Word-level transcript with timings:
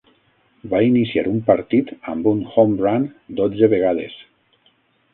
Va 0.71 0.79
iniciar 0.85 1.25
un 1.33 1.37
partit 1.51 1.93
amb 2.15 2.31
un 2.33 2.43
"home 2.65 2.81
run" 2.87 3.09
dotze 3.41 3.73
vegades. 3.79 4.21